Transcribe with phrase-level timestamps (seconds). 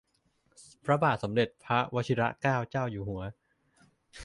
[0.85, 3.21] พระบาทสมเด็จพระวชิรเกล้าเจ้าอยู่หัว